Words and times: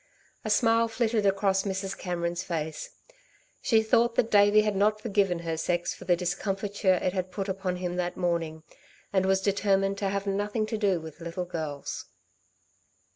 A 0.43 0.49
smile 0.49 0.87
flitted 0.87 1.27
across 1.27 1.61
Mrs. 1.61 1.95
Cameron's 1.95 2.41
face. 2.41 2.89
She 3.61 3.83
thought 3.83 4.15
that 4.15 4.31
Davey 4.31 4.61
had 4.61 4.75
not 4.75 4.99
forgiven 4.99 5.37
her 5.45 5.55
sex 5.57 5.93
for 5.93 6.05
the 6.05 6.15
discomfiture 6.15 6.95
it 6.95 7.13
had 7.13 7.29
put 7.29 7.47
upon 7.47 7.75
him 7.75 7.97
that 7.97 8.17
morning, 8.17 8.63
and 9.13 9.27
was 9.27 9.41
determined 9.41 9.99
to 9.99 10.09
have 10.09 10.25
nothing 10.25 10.65
to 10.65 10.77
do 10.79 10.99
with 10.99 11.21
little 11.21 11.45
girls. 11.45 12.05